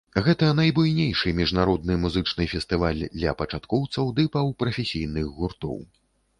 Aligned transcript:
Гэта 0.25 0.45
найбуйнейшы 0.59 1.33
міжнародны 1.39 1.99
музычны 2.07 2.49
фестываль 2.55 3.05
для 3.19 3.37
пачаткоўцаў 3.43 4.05
ды 4.21 4.29
паўпрафесійных 4.39 5.25
гуртоў. 5.41 5.81